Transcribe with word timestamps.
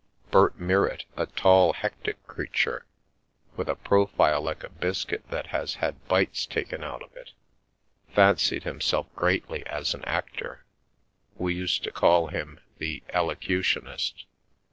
Bert 0.31 0.57
Mirrit, 0.59 1.05
a 1.15 1.27
tall, 1.27 1.73
hectic 1.73 2.25
creature, 2.25 2.87
with 3.55 3.69
a 3.69 3.75
profile 3.75 4.41
like 4.41 4.63
a 4.63 4.69
biscuit 4.69 5.23
that 5.29 5.45
has 5.53 5.75
had 5.75 6.07
bites 6.07 6.47
taken 6.47 6.83
out 6.83 7.03
of 7.03 7.15
it, 7.15 7.33
fancied 8.11 8.63
O 8.63 8.73
Haggett's 8.81 8.87
himself 8.87 9.15
greatly 9.15 9.63
as 9.67 9.93
an 9.93 10.03
actor: 10.05 10.65
we 11.35 11.53
used 11.53 11.83
to 11.83 11.91
call 11.91 12.29
him 12.29 12.59
"the 12.79 13.03
Elocutionist." 13.13 14.25